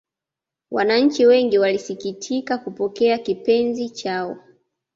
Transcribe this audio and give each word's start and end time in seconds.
Wananchi 0.71 1.25
wengi 1.25 1.57
walisikitikam 1.59 2.59
kupoteza 2.59 3.17
kipenzi 3.17 3.89
chao 3.89 4.37